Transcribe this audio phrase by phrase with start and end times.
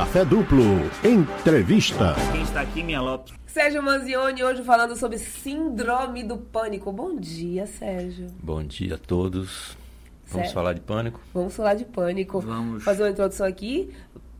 [0.00, 0.64] Café Duplo.
[1.04, 2.16] Entrevista.
[2.32, 3.34] Quem está aqui, Minha Lopes?
[3.46, 6.90] Sérgio Manzioni, hoje falando sobre síndrome do pânico.
[6.90, 8.28] Bom dia, Sérgio.
[8.42, 9.76] Bom dia a todos.
[10.26, 10.54] Vamos Certo.
[10.54, 11.20] falar de pânico?
[11.34, 12.40] Vamos falar de pânico.
[12.40, 12.82] Vamos.
[12.82, 13.90] Fazer uma introdução aqui.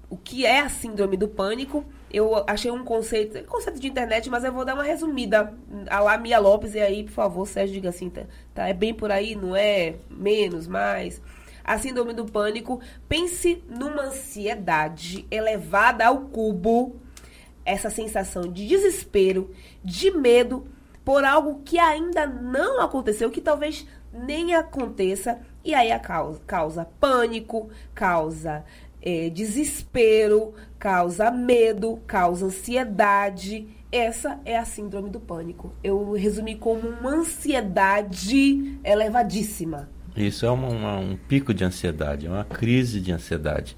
[0.08, 1.84] O que é a síndrome do pânico?
[2.10, 5.52] Eu achei um conceito, é conceito de internet, mas eu vou dar uma resumida.
[5.90, 8.22] A lá, Mia Lopes, e aí, por favor, Sérgio, diga assim, tá,
[8.54, 9.96] tá, é bem por aí, não é?
[10.08, 11.20] Menos, mais.
[11.70, 16.96] A síndrome do pânico, pense numa ansiedade elevada ao cubo,
[17.64, 20.66] essa sensação de desespero, de medo
[21.04, 26.88] por algo que ainda não aconteceu, que talvez nem aconteça, e aí a causa, causa
[26.98, 28.64] pânico, causa
[29.00, 33.68] eh, desespero, causa medo, causa ansiedade.
[33.92, 35.72] Essa é a síndrome do pânico.
[35.84, 39.88] Eu resumi como uma ansiedade elevadíssima.
[40.16, 43.76] Isso é uma- uma- um pico de ansiedade, é uma crise de ansiedade.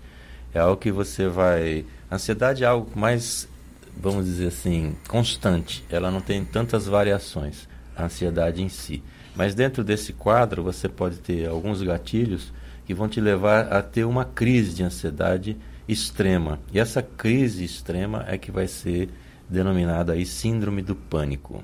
[0.54, 1.84] É algo que você vai.
[2.10, 3.48] Ansiedade é algo mais,
[3.96, 5.84] vamos dizer assim, constante.
[5.90, 9.02] Ela não tem tantas variações, a ansiedade em si.
[9.34, 12.52] Mas dentro desse quadro, você pode ter alguns gatilhos
[12.84, 15.56] que vão te levar a ter uma crise de ansiedade
[15.88, 16.60] extrema.
[16.72, 19.08] E essa crise extrema é que vai ser
[19.48, 21.62] denominada aí síndrome do pânico.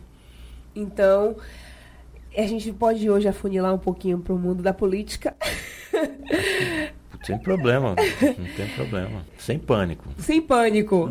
[0.75, 1.37] Então,
[2.41, 5.37] a gente pode hoje afunilar um pouquinho para o mundo da política.
[7.25, 9.27] Sem problema, não tem problema.
[9.37, 10.05] Sem pânico.
[10.19, 11.11] Sem pânico.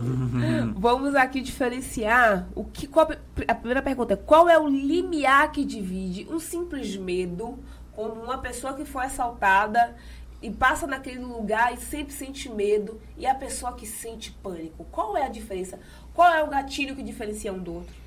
[0.75, 2.87] Vamos aqui diferenciar o que.
[2.87, 3.07] Qual,
[3.47, 7.59] a primeira pergunta é: qual é o limiar que divide um simples medo,
[7.91, 9.95] como uma pessoa que foi assaltada
[10.41, 14.85] e passa naquele lugar e sempre sente medo, e a pessoa que sente pânico?
[14.85, 15.79] Qual é a diferença?
[16.13, 18.06] Qual é o gatilho que diferencia um do outro?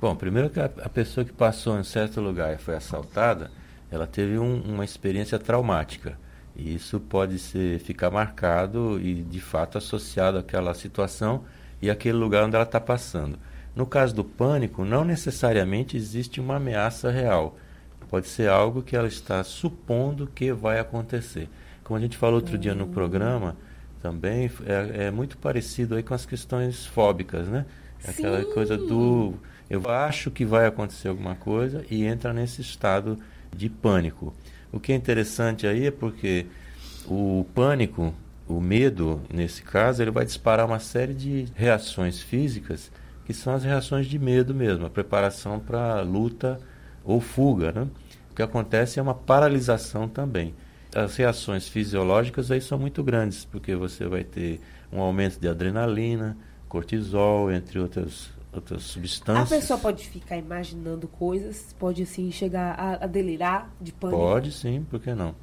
[0.00, 3.50] Bom, primeiro que a, a pessoa que passou em certo lugar e foi assaltada,
[3.90, 6.18] ela teve um- uma experiência traumática.
[6.56, 11.44] E isso pode ser, ficar marcado e de fato associado àquela situação
[11.80, 13.38] e àquele lugar onde ela está passando.
[13.76, 17.56] No caso do pânico, não necessariamente existe uma ameaça real.
[18.08, 21.48] Pode ser algo que ela está supondo que vai acontecer.
[21.84, 23.56] Como a gente falou outro dia no programa,
[24.02, 27.66] também é, é muito parecido aí com as questões fóbicas, né?
[28.06, 28.52] Aquela Sim.
[28.52, 29.34] coisa do
[29.70, 33.16] eu acho que vai acontecer alguma coisa e entra nesse estado
[33.54, 34.34] de pânico.
[34.72, 36.46] O que é interessante aí é porque
[37.06, 38.12] o pânico,
[38.48, 42.90] o medo, nesse caso, ele vai disparar uma série de reações físicas
[43.24, 46.58] que são as reações de medo mesmo, a preparação para luta
[47.04, 47.70] ou fuga.
[47.70, 47.86] Né?
[48.32, 50.52] O que acontece é uma paralisação também.
[50.92, 54.60] As reações fisiológicas aí são muito grandes, porque você vai ter
[54.92, 56.36] um aumento de adrenalina,
[56.68, 63.06] cortisol, entre outras, outras A pessoa pode ficar imaginando coisas, pode assim chegar a, a
[63.06, 64.18] delirar de pânico.
[64.18, 65.34] Pode sim, por que não?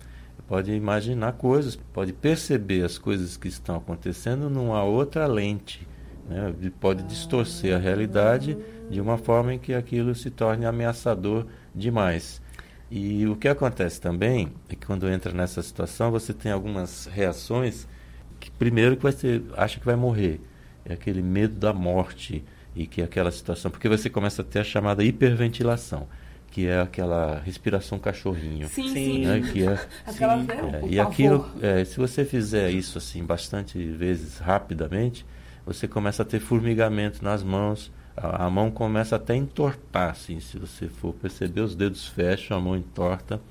[0.47, 5.88] Pode imaginar coisas, pode perceber as coisas que estão acontecendo numa outra lente.
[6.28, 6.53] Né?
[6.79, 8.57] Pode distorcer a realidade
[8.90, 12.41] de uma forma em que aquilo se torne ameaçador demais.
[12.90, 17.88] E o que acontece também é que quando entra nessa situação, você tem algumas reações
[18.40, 20.40] que primeiro que você acha que vai morrer.
[20.85, 22.46] É aquele medo da morte
[22.77, 26.07] e que é aquela situação, porque você começa a ter a chamada hiperventilação,
[26.51, 28.67] que é aquela respiração cachorrinho.
[28.69, 28.93] Sim, Sim.
[28.93, 29.25] sim.
[29.25, 30.43] né, que é Aquela, Sim.
[30.43, 35.25] né, é, e aquilo, é, se você fizer isso assim bastante vezes rapidamente,
[35.66, 40.39] você começa a ter formigamento nas mãos, a, a mão começa até a entortar, assim,
[40.39, 43.41] se você for perceber, os dedos fecham, a mão entorta.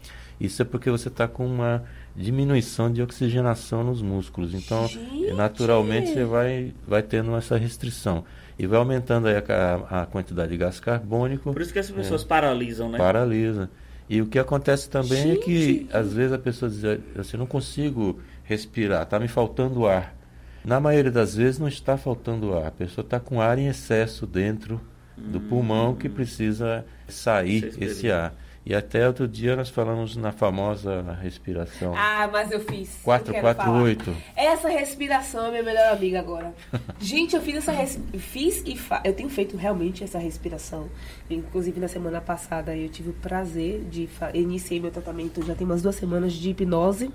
[0.40, 1.84] Isso é porque você está com uma
[2.16, 4.54] diminuição de oxigenação nos músculos.
[4.54, 5.32] Então, Gente!
[5.34, 8.24] naturalmente, você vai, vai tendo essa restrição.
[8.58, 12.24] E vai aumentando aí a, a quantidade de gás carbônico Por isso que as pessoas
[12.24, 12.96] paralisam, né?
[12.96, 13.70] paralisa.
[14.08, 15.88] E o que acontece também é que Gente!
[15.96, 16.82] às vezes a pessoa diz,
[17.18, 20.16] assim, não consigo respirar, está me faltando ar.
[20.64, 24.26] Na maioria das vezes não está faltando ar, a pessoa está com ar em excesso
[24.26, 24.80] dentro
[25.16, 28.34] do pulmão que precisa sair esse ar.
[28.66, 32.98] E até outro dia nós falamos na famosa respiração Ah, mas eu fiz.
[33.06, 33.54] eu quero falar.
[33.54, 34.16] 448.
[34.34, 36.52] Essa respiração é minha melhor amiga agora.
[36.98, 37.96] Gente, eu fiz essa res...
[38.18, 39.00] fiz e fa...
[39.04, 40.88] eu tenho feito realmente essa respiração.
[41.30, 44.32] Inclusive na semana passada eu tive o prazer de fa...
[44.34, 47.08] iniciei meu tratamento já tem umas duas semanas de hipnose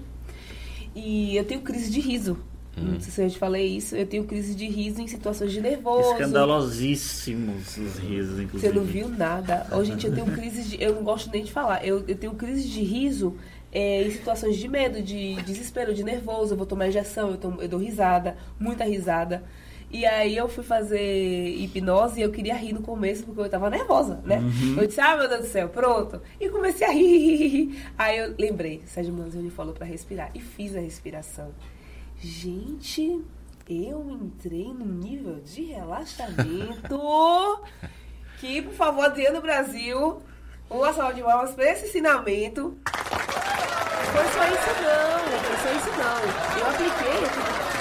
[0.95, 2.37] e eu tenho crise de riso.
[2.77, 2.93] Hum.
[2.93, 3.95] Não sei se eu te falei isso.
[3.95, 6.13] Eu tenho crise de riso em situações de nervoso.
[6.13, 8.59] Escandalosíssimos os risos, inclusive.
[8.59, 9.67] Você não viu nada.
[9.71, 10.81] Ô, gente, eu tenho crise de.
[10.83, 11.85] Eu não gosto nem de falar.
[11.85, 13.35] Eu, eu tenho crise de riso
[13.71, 16.53] é, em situações de medo, de desespero, de nervoso.
[16.53, 19.43] Eu vou tomar injeção, eu, tomo- eu dou risada, muita risada.
[19.93, 23.69] E aí eu fui fazer hipnose e eu queria rir no começo porque eu tava
[23.69, 24.41] nervosa, né?
[24.77, 26.21] Eu disse, ah, meu Deus do céu, pronto.
[26.39, 27.77] E comecei a rir.
[27.97, 30.31] Aí eu lembrei, Sérgio Manzoni falou pra respirar.
[30.33, 31.49] E fiz a respiração.
[32.21, 33.19] Gente,
[33.67, 36.99] Eu entrei num nível de relaxamento
[38.39, 40.21] que, por favor, Adriano Brasil,
[40.69, 42.77] uma salva de palmas para esse ensinamento.
[42.83, 46.59] Foi só isso não, foi só isso não.
[46.59, 47.17] Eu apliquei,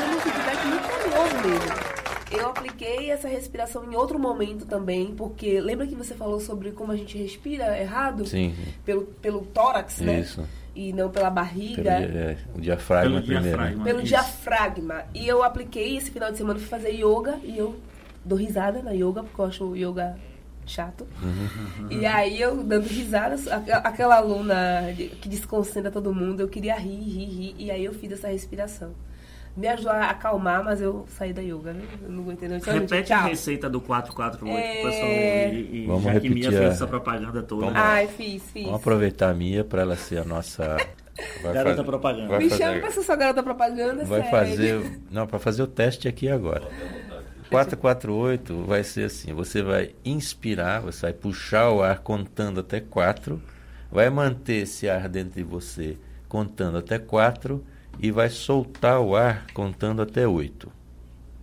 [0.01, 1.91] eu um feedback muito carinhoso mesmo.
[2.31, 6.93] Eu apliquei essa respiração em outro momento também, porque lembra que você falou sobre como
[6.93, 8.25] a gente respira errado?
[8.25, 8.55] Sim.
[8.85, 10.21] Pelo, pelo tórax, né?
[10.21, 10.47] Isso.
[10.75, 11.83] E não pela barriga.
[12.01, 13.43] Pelo, é, o diafragma Pelo primeiro.
[13.45, 13.51] né?
[13.51, 13.85] diafragma.
[13.85, 14.07] Pelo Isso.
[14.09, 15.03] diafragma.
[15.15, 17.77] E eu apliquei esse final de semana, fui fazer yoga e eu
[18.25, 20.17] dou risada na yoga, porque eu acho o yoga
[20.67, 21.07] chato.
[21.91, 24.85] E aí eu dando risadas, aqu- aquela aluna
[25.21, 28.91] que desconcentra todo mundo, eu queria rir, rir, rir, e aí eu fiz essa respiração.
[29.57, 31.83] Me ajudou a acalmar, mas eu saí da yoga, né?
[32.03, 32.55] Eu não aguentei não.
[32.57, 33.29] Minutinho, Repete a tchau.
[33.29, 34.83] receita do 448 É.
[34.83, 37.67] pessoal e, e Vamos já que Mia repetir fez a- essa propaganda toda.
[37.67, 38.65] Vamos- Ai, fiz, fiz.
[38.65, 40.77] Vamos aproveitar a Mia para ela ser a nossa.
[41.43, 42.29] vai Garota fazer- propaganda.
[42.29, 44.31] vai Me fazer- chama pra ser sua garota propaganda, Vai sério.
[44.83, 45.01] fazer.
[45.11, 46.63] Não, para fazer o teste aqui agora.
[47.51, 53.43] 448 vai ser assim: você vai inspirar, você vai puxar o ar contando até 4,
[53.91, 55.97] vai manter esse ar dentro de você
[56.29, 57.65] contando até 4
[57.99, 60.71] e vai soltar o ar contando até 8.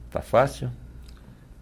[0.10, 0.72] Tá fácil?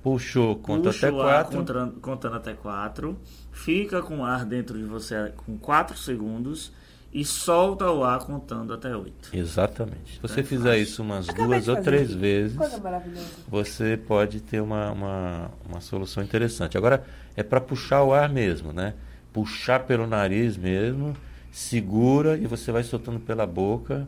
[0.03, 1.57] Puxou, conta Puxa até o ar 4.
[1.57, 3.17] contando, contando até 4.
[3.51, 6.71] Fica com o ar dentro de você com 4 segundos.
[7.11, 9.29] E solta o ar contando até 8.
[9.33, 10.15] Exatamente.
[10.15, 10.83] Se você É fizer fácil.
[10.83, 13.25] isso umas Acabei duas ou três vezes, Coisa maravilhosa.
[13.47, 16.77] você pode ter uma, uma, uma solução interessante.
[16.77, 18.95] Agora, é para puxar o ar mesmo, né?
[19.31, 21.15] Puxar pelo nariz mesmo,
[21.49, 24.05] segura e você vai soltando pela boca,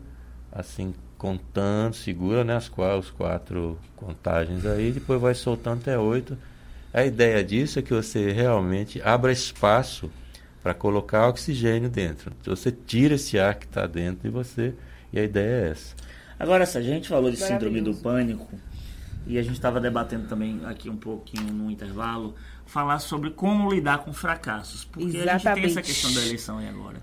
[0.51, 2.55] assim, contando, segura, né?
[2.55, 6.38] As quatro, os quatro contagens aí, depois vai soltando até oito.
[6.94, 10.09] A ideia disso é que você realmente abra espaço
[10.63, 12.31] para colocar oxigênio dentro.
[12.45, 14.73] Você tira esse ar que está dentro de você
[15.13, 15.95] e a ideia é essa.
[16.39, 18.47] Agora, se a gente falou de síndrome do pânico,
[19.27, 22.33] e a gente estava debatendo também aqui um pouquinho no intervalo,
[22.65, 24.85] falar sobre como lidar com fracassos.
[24.85, 25.67] Porque a gente tem Exatamente.
[25.67, 27.01] essa questão da eleição aí agora.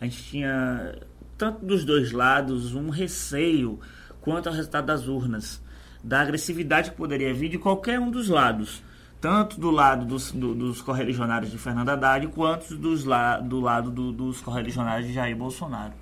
[0.00, 0.94] A gente tinha,
[1.36, 3.78] tanto dos dois lados, um receio
[4.20, 5.62] quanto ao resultado das urnas,
[6.02, 8.82] da agressividade que poderia vir de qualquer um dos lados.
[9.20, 13.90] Tanto do lado dos, do- dos correligionários de Fernando Haddad, quanto dos la, do lado
[13.90, 15.94] do- dos correligionários de Jair Bolsonaro.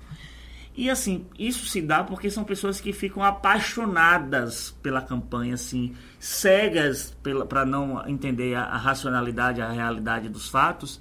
[0.75, 7.15] E assim, isso se dá porque são pessoas que ficam apaixonadas pela campanha, assim, cegas
[7.47, 10.99] para não entender a, a racionalidade, a realidade dos fatos,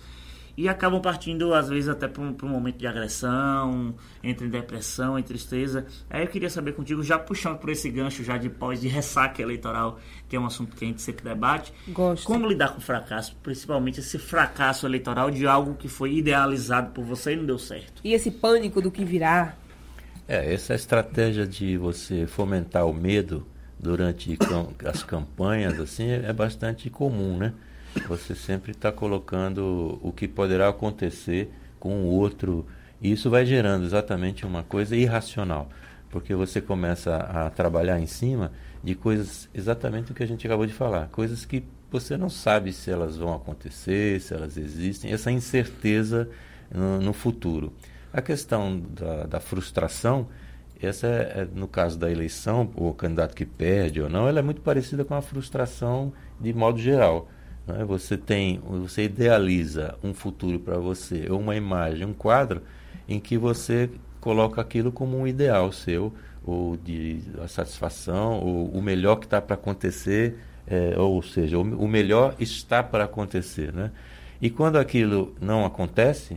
[0.56, 5.22] e acabam partindo, às vezes, até para um, um momento de agressão, entre depressão e
[5.22, 5.86] tristeza.
[6.10, 9.40] Aí eu queria saber contigo, já puxando por esse gancho já de pós, de ressaca
[9.40, 12.26] eleitoral, que é um assunto que a gente sempre debate, Gosto.
[12.26, 17.04] como lidar com o fracasso, principalmente esse fracasso eleitoral de algo que foi idealizado por
[17.04, 18.00] você e não deu certo.
[18.04, 19.56] E esse pânico do que virá.
[20.28, 23.46] É, essa estratégia de você fomentar o medo
[23.78, 24.38] durante
[24.84, 27.52] as campanhas, assim, é bastante comum, né?
[28.08, 32.66] Você sempre está colocando o que poderá acontecer com o outro,
[33.00, 35.68] e isso vai gerando exatamente uma coisa irracional,
[36.10, 38.52] porque você começa a trabalhar em cima
[38.82, 42.72] de coisas exatamente o que a gente acabou de falar, coisas que você não sabe
[42.72, 46.28] se elas vão acontecer, se elas existem, essa incerteza
[46.70, 47.72] no, no futuro.
[48.12, 50.28] A questão da, da frustração,
[50.80, 54.42] essa é, é, no caso da eleição, o candidato que perde ou não, ela é
[54.42, 57.28] muito parecida com a frustração de modo geral.
[57.66, 57.84] Né?
[57.84, 62.62] Você tem, você idealiza um futuro para você, ou uma imagem, um quadro,
[63.08, 63.90] em que você
[64.20, 66.12] coloca aquilo como um ideal seu,
[66.44, 71.62] ou de a satisfação, ou o melhor que está para acontecer, é, ou seja, o,
[71.62, 73.90] o melhor está para acontecer, né?
[74.40, 76.36] E quando aquilo não acontece,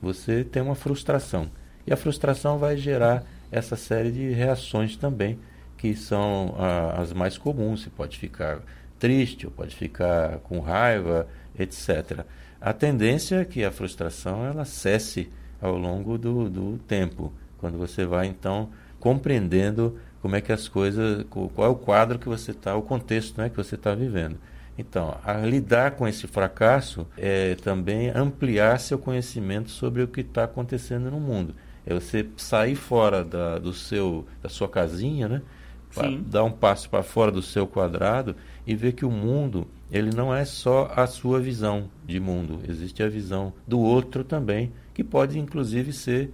[0.00, 1.50] você tem uma frustração.
[1.86, 5.38] E a frustração vai gerar essa série de reações também,
[5.76, 7.82] que são ah, as mais comuns.
[7.82, 8.60] Você pode ficar
[9.02, 11.26] triste, ou pode ficar com raiva,
[11.58, 12.24] etc.
[12.60, 15.28] A tendência é que a frustração ela cesse
[15.60, 18.68] ao longo do, do tempo, quando você vai então
[19.00, 22.82] compreendendo como é que as coisas, co- qual é o quadro que você está, o
[22.82, 24.38] contexto né, que você está vivendo.
[24.78, 31.10] Então, lidar com esse fracasso é também ampliar seu conhecimento sobre o que está acontecendo
[31.10, 31.54] no mundo.
[31.84, 35.42] É você sair fora da, do seu, da sua casinha, né?
[35.90, 36.24] Sim.
[36.26, 38.34] dar um passo para fora do seu quadrado
[38.66, 43.02] e ver que o mundo ele não é só a sua visão de mundo, existe
[43.02, 46.32] a visão do outro também, que pode inclusive ser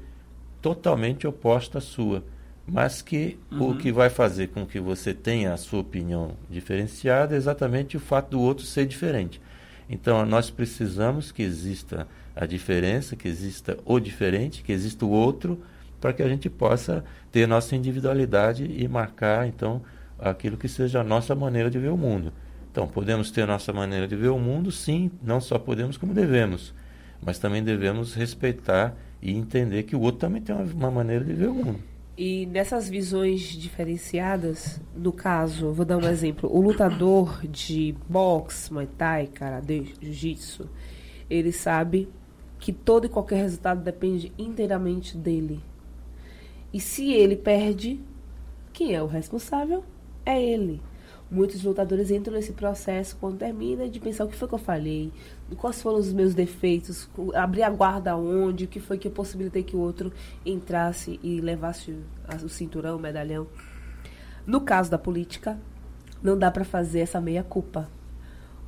[0.62, 2.24] totalmente oposta à sua,
[2.66, 7.38] mas que o que vai fazer com que você tenha a sua opinião diferenciada é
[7.38, 9.40] exatamente o fato do outro ser diferente.
[9.88, 12.06] Então, nós precisamos que exista
[12.36, 15.62] a diferença, que exista o diferente, que exista o outro,
[15.98, 19.82] para que a gente possa ter nossa individualidade e marcar, então,
[20.18, 22.32] aquilo que seja a nossa maneira de ver o mundo.
[22.70, 26.74] Então, podemos ter nossa maneira de ver o mundo, sim, não só podemos, como devemos.
[27.24, 31.32] Mas também devemos respeitar e entender que o outro também tem uma, uma maneira de
[31.32, 31.80] ver o mundo.
[32.16, 38.88] E nessas visões diferenciadas, no caso, vou dar um exemplo, o lutador de boxe, muay
[38.88, 40.68] thai, karatê, jiu-jitsu,
[41.30, 42.08] ele sabe
[42.58, 45.60] que todo e qualquer resultado depende inteiramente dele.
[46.72, 48.00] E se ele perde,
[48.72, 49.84] quem é o responsável?
[50.28, 50.82] É ele.
[51.30, 55.10] Muitos lutadores entram nesse processo quando termina de pensar o que foi que eu falei,
[55.56, 59.62] quais foram os meus defeitos, abrir a guarda onde, o que foi que eu possibilitei
[59.62, 60.12] que o outro
[60.44, 61.96] entrasse e levasse
[62.44, 63.46] o cinturão, o medalhão.
[64.46, 65.58] No caso da política,
[66.22, 67.88] não dá para fazer essa meia culpa.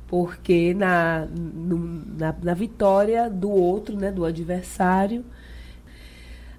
[0.07, 5.23] Porque na, na, na vitória do outro, né, do adversário,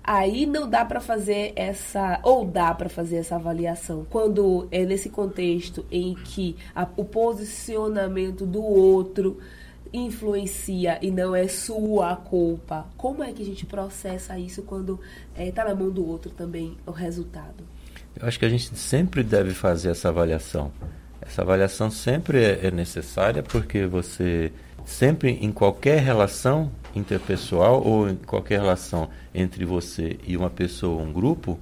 [0.02, 4.06] aí não dá para fazer essa ou dá para fazer essa avaliação.
[4.10, 9.38] Quando é nesse contexto em que a, o posicionamento do outro
[9.92, 14.98] influencia e não é sua culpa como é que a gente processa isso quando
[15.32, 17.62] está é, tá na mão do outro também o resultado?
[18.18, 20.72] Eu acho que a gente sempre deve fazer essa avaliação.
[21.20, 24.52] Essa avaliação sempre é, é necessária porque você
[24.84, 31.06] sempre em qualquer relação interpessoal ou em qualquer relação entre você e uma pessoa ou
[31.06, 31.58] um grupo,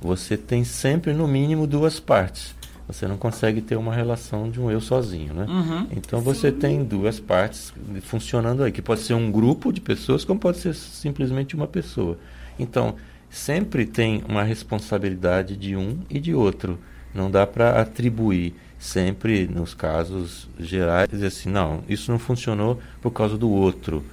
[0.00, 2.54] você tem sempre no mínimo duas partes.
[2.86, 5.46] Você não consegue ter uma relação de um eu sozinho, né?
[5.48, 5.86] Uhum.
[5.96, 6.58] Então você Sim.
[6.58, 10.74] tem duas partes funcionando aí, que pode ser um grupo de pessoas, como pode ser
[10.74, 12.18] simplesmente uma pessoa.
[12.58, 12.96] Então,
[13.30, 16.78] sempre tem uma responsabilidade de um e de outro.
[17.14, 18.54] Não dá para atribuir
[18.84, 24.04] sempre nos casos gerais dizer assim, não, isso não funcionou por causa do outro.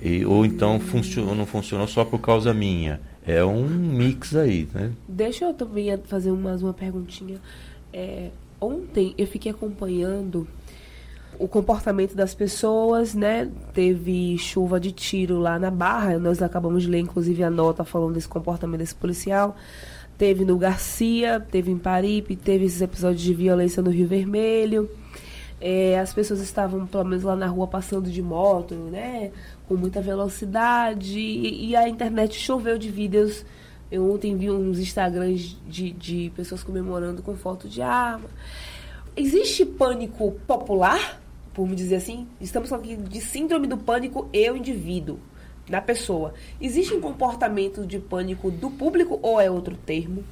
[0.00, 3.00] E, ou então funcionou, não funcionou só por causa minha.
[3.26, 4.92] É um mix aí, né?
[5.06, 7.38] Deixa eu também fazer mais uma perguntinha.
[7.92, 10.46] É, ontem eu fiquei acompanhando
[11.36, 13.50] o comportamento das pessoas, né?
[13.74, 18.14] Teve chuva de tiro lá na Barra, nós acabamos de ler inclusive a nota falando
[18.14, 19.56] desse comportamento desse policial.
[20.20, 24.90] Teve no Garcia, teve em Paripe, teve esses episódios de violência no Rio Vermelho.
[25.58, 29.32] É, as pessoas estavam, pelo menos lá na rua, passando de moto, né?
[29.66, 31.18] Com muita velocidade.
[31.18, 33.46] E, e a internet choveu de vídeos.
[33.90, 38.28] Eu ontem vi uns Instagrams de, de pessoas comemorando com foto de arma.
[39.16, 41.18] Existe pânico popular,
[41.54, 42.28] por me dizer assim?
[42.38, 45.18] Estamos falando aqui de síndrome do pânico eu indivíduo
[45.70, 46.34] da pessoa.
[46.60, 50.24] Existe um comportamento de pânico do público ou é outro termo?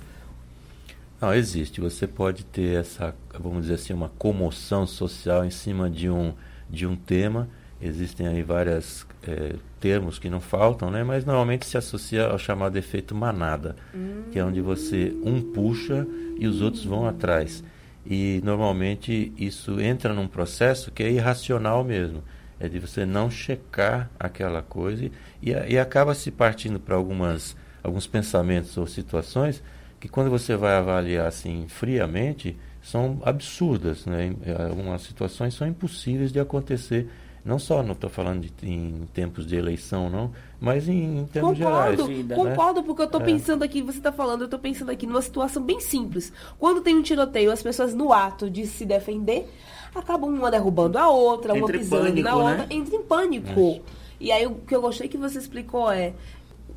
[1.20, 1.80] Não, existe.
[1.80, 6.34] Você pode ter essa, vamos dizer assim, uma comoção social em cima de um,
[6.68, 7.48] de um tema.
[7.80, 11.04] Existem aí vários é, termos que não faltam, né?
[11.04, 14.24] mas normalmente se associa ao chamado efeito manada, hum.
[14.32, 16.04] que é onde você um puxa
[16.36, 17.62] e os outros vão atrás.
[18.04, 22.22] E normalmente isso entra num processo que é irracional mesmo
[22.60, 25.10] é de você não checar aquela coisa
[25.42, 29.62] e, e acaba se partindo para algumas alguns pensamentos ou situações
[30.00, 34.34] que quando você vai avaliar assim friamente são absurdas, né?
[34.70, 37.10] Algumas situações são impossíveis de acontecer.
[37.44, 41.58] Não só, não estou falando de, em tempos de eleição, não, mas em, em termos
[41.58, 42.26] concordo, gerais.
[42.26, 42.34] Né?
[42.34, 43.24] Concordo, porque eu estou é.
[43.24, 46.32] pensando aqui, você está falando, eu estou pensando aqui numa situação bem simples.
[46.58, 49.48] Quando tem um tiroteio, as pessoas no ato de se defender,
[49.94, 52.66] acabam uma derrubando a outra, uma pisando pânico, na outra, né?
[52.70, 53.82] entra em pânico.
[54.20, 56.12] E aí o que eu gostei que você explicou é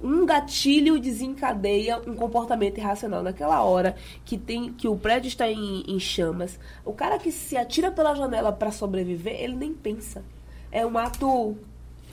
[0.03, 5.83] um gatilho desencadeia um comportamento irracional naquela hora que tem que o prédio está em,
[5.87, 6.59] em chamas.
[6.83, 10.23] O cara que se atira pela janela para sobreviver, ele nem pensa.
[10.71, 11.55] É um ato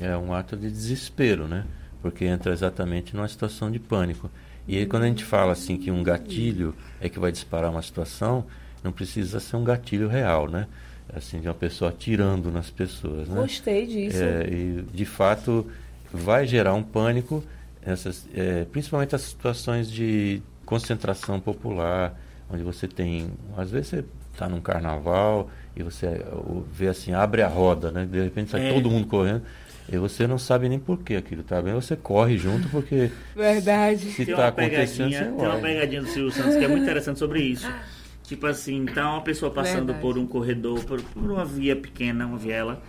[0.00, 1.66] é um ato de desespero, né?
[2.00, 4.30] Porque entra exatamente numa situação de pânico.
[4.66, 7.82] E aí quando a gente fala assim que um gatilho é que vai disparar uma
[7.82, 8.44] situação,
[8.82, 10.66] não precisa ser um gatilho real, né?
[11.14, 13.28] Assim, de uma pessoa atirando nas pessoas.
[13.28, 13.40] Né?
[13.40, 14.22] Gostei disso.
[14.22, 15.66] É, e, de fato,
[16.12, 17.42] vai gerar um pânico,
[17.82, 22.18] essas, é, principalmente as situações de concentração popular,
[22.50, 26.24] onde você tem, às vezes você está num carnaval e você
[26.72, 28.06] vê assim, abre a roda, né?
[28.10, 28.72] De repente sai é.
[28.72, 29.42] todo mundo correndo.
[29.90, 34.10] E você não sabe nem por que aquilo tá bem, você corre junto porque verdade.
[34.10, 37.40] Se está acontecendo, você tem uma pegadinha do Silvio Santos que é muito interessante sobre
[37.40, 37.66] isso.
[38.28, 40.00] Tipo assim, tá uma pessoa passando Verdade.
[40.02, 42.82] por um corredor, por, por, uma via pequena, uma viela,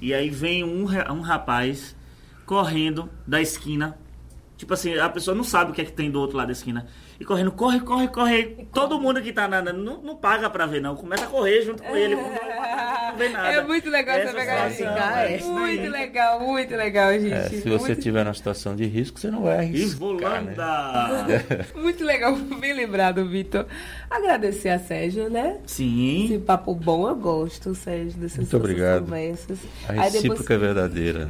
[0.00, 1.96] e aí vem um, um rapaz
[2.46, 3.98] correndo da esquina.
[4.56, 6.52] Tipo assim, a pessoa não sabe o que é que tem do outro lado da
[6.52, 6.86] esquina.
[7.18, 8.68] E correndo, corre, corre, corre.
[8.72, 9.60] Todo mundo que tá na.
[9.62, 10.94] Não, não paga pra ver, não.
[10.94, 12.14] Começa a correr junto com ele.
[13.14, 13.48] não vê nada.
[13.48, 14.88] É muito legal essa pegadinha.
[14.88, 15.88] é muito daí.
[15.88, 17.32] legal, muito legal, gente.
[17.32, 20.54] É, se você muito, estiver numa situação de risco, você não vai arriscar, né?
[21.74, 23.66] Muito legal, bem lembrado, Vitor.
[24.10, 25.58] Agradecer a Sérgio, né?
[25.64, 26.42] Esse Sim.
[26.46, 29.04] papo bom, eu gosto, Sérgio, dessas Muito obrigado.
[29.04, 29.58] conversas.
[29.88, 31.22] A Aí depois recíproca é verdadeira.